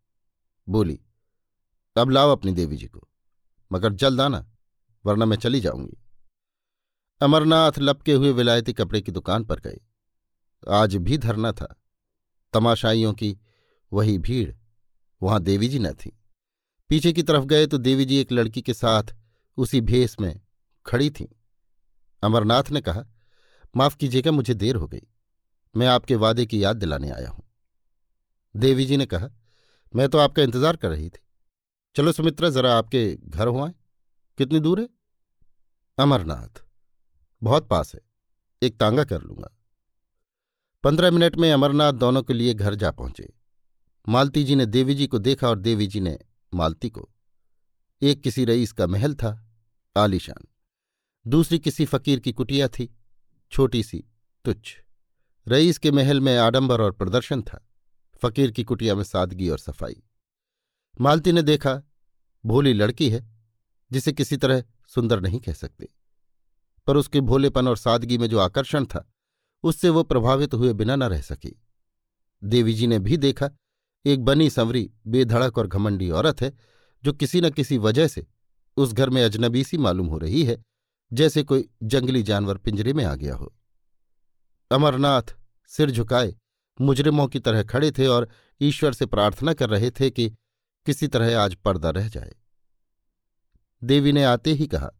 [0.68, 1.00] बोली,
[1.96, 3.08] अब लाओ अपनी देवी जी को,
[3.72, 4.50] मगर जल्द आना,
[5.06, 5.96] वरना मैं चली जाऊँगी.
[7.20, 9.80] अमरनाथ लपके हुए विलायती कपड़े की दुकान पर गए।
[10.70, 11.80] आज भी धरना था।
[12.52, 13.38] तमाशाइयों की
[13.92, 14.54] वही भीड़,
[15.22, 16.22] वहाँ देवी जी न थी।
[16.88, 19.02] पीछे की तरफ़ गए तो देवी जी एक लड़की के साथ
[19.56, 20.40] उसी भेस में
[20.86, 21.26] खड़ी थीं।
[22.22, 23.04] अमरनाथ ने कहा,
[23.76, 25.02] माफ़ कीजिएगा, मुझे देर हो गई।
[25.76, 27.44] मैं आपके वादे की याद दिलाने आया हूँ।
[28.56, 29.30] देवी जी ने कहा
[29.96, 31.20] मैं तो आपका इंतज़ार कर रही थी।
[31.96, 33.74] चलो सुमित्रा, जरा आपके घर हो आए।
[34.38, 34.88] कितनी दूर है?
[35.98, 36.64] अमरनाथ।
[37.42, 38.00] बहुत पास है।
[38.62, 39.58] एक तांगा कर लूँगा।
[40.84, 43.32] पंद्रह मिनट में अमरनाथ दोनों के लिए घर जा पहुँचे।
[44.08, 46.18] मालती जी ने देवी जी को देखा और देवी जी ने
[46.54, 47.10] मालती को।
[48.02, 49.48] एक किसी रईस का महल था,
[49.96, 50.46] आलीशान।
[51.26, 52.96] दूसरी किसी फकीर की कुटिया थी,
[53.50, 54.04] छोटी सी,
[54.44, 54.76] तुच्छ।
[55.48, 57.68] रईस के महल में आडंबर और प्रदर्शन था।
[58.16, 60.02] फकीर की कुटिया में सादगी और सफ़ाई।
[61.00, 61.82] मालती ने देखा,
[62.46, 63.30] भोली लड़की है,
[63.92, 65.88] जिसे किसी तरह सुंदर नहीं कह सकते।
[66.86, 69.12] पर उसके भोलेपन और सादगी में जो आकर्षण था,
[69.62, 71.62] उससे वो प्रभावित हुए बिना न रह सकी।
[72.44, 73.50] देवी जी ने भी देखा,
[74.04, 76.52] एक बनी संवरी, बेधड़क और घमंडी औरत है,
[77.04, 78.26] जो किसी न किसी वजह से
[78.76, 80.62] उस घर में अजनबी सी मालूम हो रही है,
[81.12, 83.54] जैसे कोई जंगली जानवर पिंजरे में आ गया हो।
[84.70, 85.22] अमरनाथ
[85.66, 86.36] सिर झुकाए
[86.80, 88.28] मुजरिमों की तरह खड़े थे और
[88.60, 90.28] ईश्वर से प्रार्थना कर रहे थे कि
[90.86, 92.34] किसी तरह आज पर्दा रह जाए।
[93.82, 94.90] देवी ने आते ही कहा,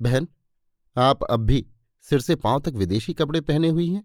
[0.00, 0.28] बहन,
[0.96, 1.66] आप अब भी
[2.06, 4.04] सिर से पाँव तक विदेशी कपड़े पहने हुई हैं?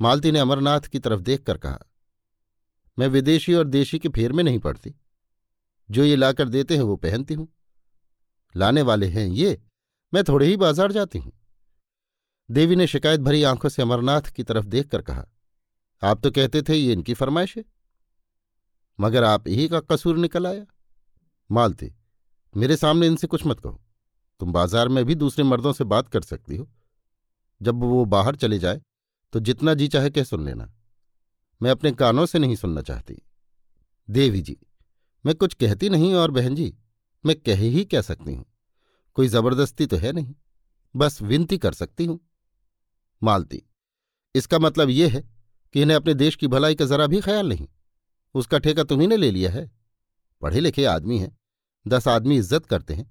[0.00, 1.78] मालती ने अमरनाथ की तरफ़ देखकर कहा,
[2.98, 4.94] मैं विदेशी और देशी के फेर में नहीं पड़ती।
[5.88, 7.48] जो ये लाकर देते हैं वो पहनती हूँ।
[8.54, 9.60] लाने वाले हैं ये,
[10.12, 11.32] मैं थोड़े ही बाज़ार जाती हूँ।
[12.48, 15.26] देवी ने शिकायत भरी आँखों से अमरनाथ की तरफ़ देखकर कहा
[16.02, 17.64] आप तो कहते थे ये इनकी फरमाइश है।
[18.98, 20.64] मगर आप ही का कसूर निकल आया।
[21.50, 21.92] मालती,
[22.54, 23.80] मेरे सामने इनसे कुछ मत कहो।
[24.40, 26.68] तुम बाज़ार में भी दूसरे मर्दों से बात कर सकती हो।
[27.60, 28.80] जब वो बाहर चले जाए
[29.32, 30.72] तो जितना जी चाहे कह सुन लेना।
[31.60, 33.20] मैं अपने कानों से नहीं सुनना चाहती।
[34.08, 34.56] देवी जी,
[35.24, 36.72] मैं कुछ कहती नहीं और बहन जी,
[37.24, 38.44] मैं कह ही कह सकती हूँ?
[39.16, 40.34] कोई ज़बरदस्ती तो है नहीं।
[40.94, 42.18] बस विनती कर सकती हूँ।
[43.22, 43.62] मालती,
[44.34, 45.22] इसका मतलब यह है
[45.74, 47.66] कि इन्हें अपने देश की भलाई का जरा भी ख्याल नहीं।
[48.34, 49.70] उसका ठेका तुम्ही ने ले लिया है।
[50.42, 51.36] पढ़े लिखे आदमी हैं।
[51.86, 53.10] दस आदमी इज़्ज़त करते हैं।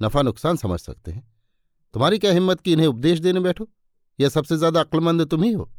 [0.00, 1.22] नफा नुकसान समझ सकते हैं।
[1.94, 3.68] तुम्हारी क्या हिम्मत कि इन्हें उपदेश देने बैठो?
[4.18, 5.70] या सबसे ज़्यादा अक्लमंद तुम ही हो।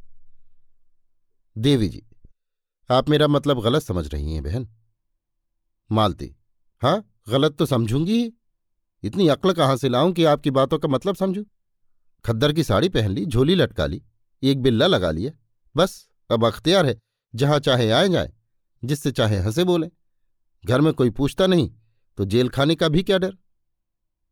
[1.56, 2.04] देवी जी,
[2.90, 4.68] आप मेरा मतलब गलत समझ रही हैं, बहन।
[5.90, 6.36] मालती
[6.82, 8.32] हाँ गलत तो समझूँगी ही।
[9.04, 11.46] इतनी अक्ल कहाँ से लाऊं कि आपकी बातों का मतलब समझू?
[12.26, 14.02] खद्दर की साड़ी पहन ली, झोली लटका ली,
[14.44, 15.32] एक बिल्ला लगा लिया,
[15.76, 17.00] बस। अब अख्तियार है,
[17.34, 18.32] जहाँ चाहे आए जाए,
[18.84, 19.90] जिससे चाहे हंसे बोले।
[20.64, 21.72] घर में कोई पूछता नहीं
[22.18, 23.36] तो जेल खाने का भी क्या डर?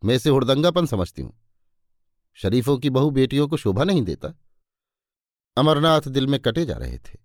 [0.02, 1.34] मैं इसे हुड़दंगापन समझती हूँ।
[2.38, 4.34] शरीफों की बहु बेटियों को शोभा नहीं देता।
[5.58, 7.18] अमरनाथ दिल में कटे जा रहे थे,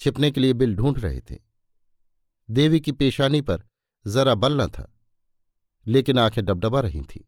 [0.00, 1.38] छिपने के लिए बिल ढूंढ रहे थे।
[2.48, 3.62] देवी की पेशानी पर
[4.06, 4.92] जरा बल न था,
[5.86, 7.20] लेकिन आँखें डबडबा रही थीं।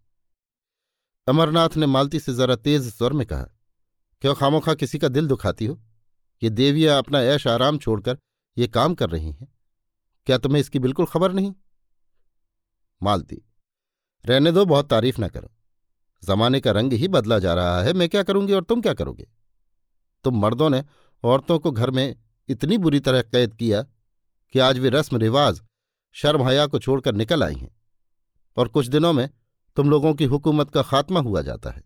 [1.27, 3.43] अमरनाथ ने मालती से जरा तेज स्वर में कहा,
[4.23, 5.81] क्यों खामोखा किसी का दिल दुखाती हो?
[6.43, 8.19] ये देवियाँ अपना ऐश आराम छोड़कर
[8.59, 9.49] ये काम कर रही हैं।
[10.27, 11.53] क्या तुम्हें इसकी बिल्कुल खबर नहीं?
[13.03, 13.43] मालती,
[14.25, 15.51] रहने दो, बहुत तारीफ़ ना करो।
[16.23, 19.27] जमाने का रंग ही बदला जा रहा है, मैं क्या करूँगी और तुम क्या करोगे?
[20.25, 20.85] तुम मर्दों ने
[21.25, 22.17] औरतों को घर में
[22.49, 23.83] इतनी बुरी तरह कैद किया
[24.55, 25.63] कि आज वे रस्म रिवाज,
[26.13, 27.75] शर्म हया को छोड़कर निकल आई हैं।
[28.57, 29.29] और कुछ दिनों में
[29.77, 31.83] तुम लोगों की हुकूमत का खात्मा हुआ जाता है।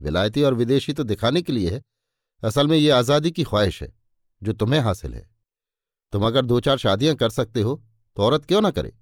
[0.00, 1.82] विलायती और विदेशी तो दिखाने के लिए है
[2.42, 3.92] असल में ये आज़ादी की ख्वाहिश है,
[4.42, 5.28] जो तुम्हें हासिल है।
[6.12, 7.74] तुम अगर दो चार शादियाँ कर सकते हो
[8.16, 8.92] तो औरत क्यों ना करे?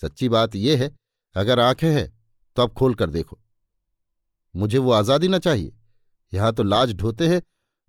[0.00, 0.94] सच्ची बात यह है,
[1.34, 2.12] अगर आँखें हैं
[2.56, 3.38] तो अब खोल कर देखो।
[4.54, 5.72] मुझे वो आज़ादी ना चाहिए।
[6.32, 7.42] यहाँ तो लाज ढोते हैं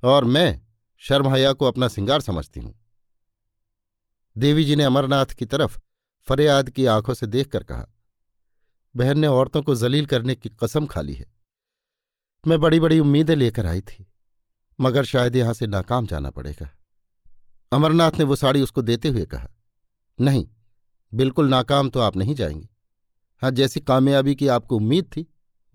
[0.03, 0.61] और मैं
[1.01, 2.73] शर्महया को अपना सिंगार समझती हूँ।
[4.35, 5.77] देवी जी ने अमरनाथ की तरफ़
[6.27, 7.87] फरियाद की आँखों से देखकर कहा,
[8.95, 11.25] बहन ने औरतों को जलील करने की कसम खा ली है।
[12.43, 14.06] मैं बड़ी बड़ी उम्मीदें लेकर आई थी।
[14.79, 16.69] मगर शायद यहाँ से नाकाम जाना पड़ेगा।
[17.71, 19.47] अमरनाथ ने वो साड़ी उसको देते हुए कहा,
[20.19, 20.47] नहीं,
[21.13, 22.69] बिल्कुल नाकाम तो आप नहीं जाएँगे।
[23.41, 25.25] हाँ जैसी कामयाबी की आपको उम्मीद थी,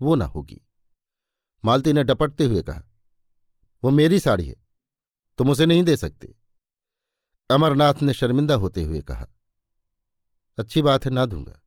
[0.01, 0.61] वो ना होगी।
[1.63, 2.83] मालती ने डपटते हुए कहा,
[3.83, 4.55] वो मेरी साड़ी है,
[5.37, 6.35] तुम उसे नहीं दे सकते।
[7.49, 9.27] अमरनाथ ने शर्मिंदा होते हुए कहा,
[10.57, 11.59] अच्छी बात है, ना दूँगा।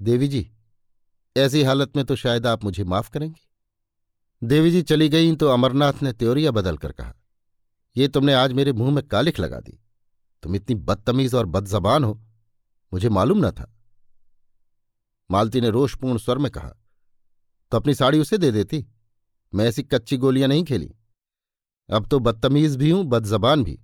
[0.00, 0.50] देवी जी,
[1.36, 3.48] ऐसी हालत में तो शायद आप मुझे माफ़ करेंगी।
[4.42, 7.14] देवी जी चली गई तो अमरनाथ ने त्योरिया बदलकर कहा,
[7.96, 9.78] ये तुमने आज मेरे मुँह में कालिख लगा दी।
[10.42, 12.14] तुम इतनी बदतमीज और बदजबान हो।
[12.92, 13.68] मुझे मालूम न था।
[15.30, 16.72] मालती ने रोषपूर्ण स्वर में कहा
[17.72, 18.84] तो अपनी साड़ी उसे दे देती।
[19.52, 20.90] मैं ऐसी कच्ची गोलियाँ नहीं खेली।
[21.88, 23.78] अब तो बदतमीज भी हूँ, बदजबान भी।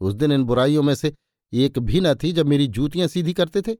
[0.00, 1.12] उस दिन इन बुराइयों में से
[1.52, 3.76] एक भी न थी जब मेरी जूतियाँ सीधी करते थे।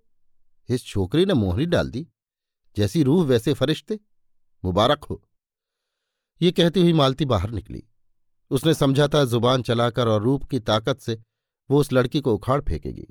[0.68, 2.06] इस छोकरी ने मोहरी डाल दी।
[2.76, 4.00] जैसी रूह वैसे फरिश्ते।
[4.62, 5.22] मुबारक हो।
[6.44, 7.82] ये कहती हुई मालती बाहर निकली।
[8.50, 11.14] उसने समझा था ज़ुबान चलाकर और रूप की ताकत से
[11.70, 13.06] वो उस लड़की को उखाड़ फेंकेगी।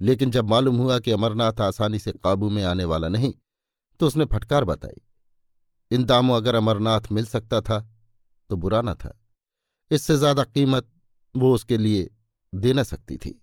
[0.00, 3.32] लेकिन जब मालूम हुआ कि अमरनाथ आसानी से काबू में आने वाला नहीं
[4.00, 5.00] तो उसने फटकार बताई।
[5.90, 7.78] इन दामों अगर अमरनाथ मिल सकता था
[8.50, 9.12] तो बुरा न था।
[9.90, 10.88] इससे ज़्यादा कीमत
[11.34, 12.08] वो उसके लिए
[12.52, 13.40] दे न सकती थी।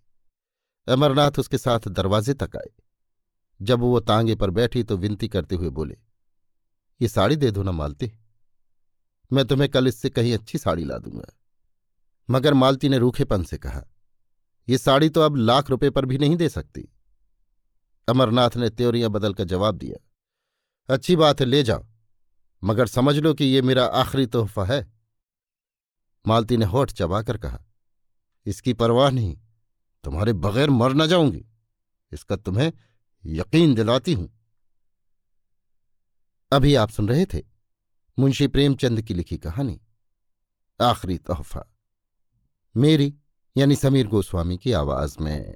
[0.87, 2.71] अमरनाथ उसके साथ दरवाजे तक आए।
[3.59, 5.97] जब वो तांगे पर बैठी तो विनती करते हुए बोले,
[7.01, 8.11] ये साड़ी दे दो ना मालती।
[9.31, 11.31] मैं तुम्हें कल इससे कहीं अच्छी साड़ी ला दूँगा।
[12.29, 13.83] मगर मालती ने रूखेपन से कहा,
[14.67, 16.87] ये साड़ी तो अब लाख रुपए पर भी नहीं दे सकती।
[18.07, 19.97] अमरनाथ ने त्योरियाँ बदलकर जवाब दिया,
[20.89, 21.85] अच्छी बात है, ले जाओ।
[22.63, 24.85] मगर समझ लो कि ये मेरा आखिरी तोहफा है।
[26.25, 27.59] मालती ने होठ चबाकर कहा,
[28.45, 29.37] इसकी परवाह नहीं,
[30.03, 31.45] तुम्हारे बगैर मर न जाऊँगी।
[32.11, 32.71] इसका तुम्हें
[33.23, 34.29] यकीन दिलाती हूँ।
[36.51, 37.50] अभी आप सुन रहे थे
[38.19, 39.81] मुंशी प्रेमचंद की लिखी कहानी।
[40.81, 41.75] आखिरी तोहफा।
[42.77, 43.15] मेरी
[43.57, 45.55] यानी समीर गोस्वामी की आवाज़ में